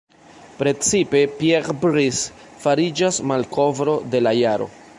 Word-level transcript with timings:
Precipe 0.61 1.19
Pierre 1.41 1.75
Brice 1.83 2.33
fariĝas 2.63 3.21
malkovro 3.33 3.95
de 4.15 4.23
la 4.29 4.35
jaro. 4.39 4.69